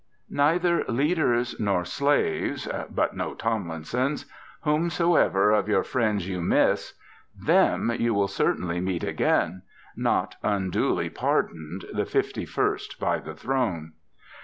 [0.31, 4.25] Neither leaders nor slaves but no Tomlinsons!
[4.61, 6.95] whomsoever of your friends you miss,
[7.39, 9.61] them you will certainly meet again,
[9.95, 13.91] not unduly pardoned, the fifty first by the Throne.